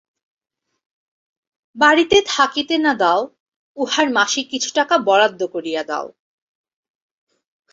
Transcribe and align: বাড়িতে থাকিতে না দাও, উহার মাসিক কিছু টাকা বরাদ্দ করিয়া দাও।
বাড়িতে 1.75 2.17
থাকিতে 2.27 2.75
না 2.77 2.93
দাও, 2.93 3.21
উহার 3.77 4.07
মাসিক 4.09 4.45
কিছু 4.51 4.69
টাকা 4.75 4.95
বরাদ্দ 5.07 5.41
করিয়া 5.47 5.81
দাও। 5.83 6.07